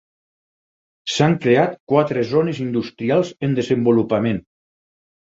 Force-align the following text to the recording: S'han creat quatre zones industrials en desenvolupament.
S'han 1.15 1.35
creat 1.43 1.77
quatre 1.95 2.25
zones 2.33 2.65
industrials 2.65 3.33
en 3.49 3.57
desenvolupament. 3.63 4.47